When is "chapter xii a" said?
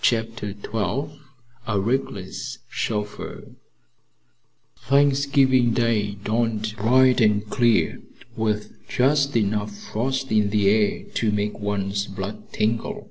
0.00-1.78